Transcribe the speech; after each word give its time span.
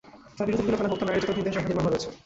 তাঁর 0.37 0.45
বিরুদ্ধে 0.47 0.71
বিভিন্ন 0.75 0.93
থানায় 0.99 1.17
হত্যা, 1.21 1.33
নারী 1.33 1.39
নির্যাতন, 1.39 1.39
ছিনতাইসহ 1.41 1.61
একাধিক 1.63 1.77
মামলা 1.77 1.91
রয়েছে। 1.91 2.09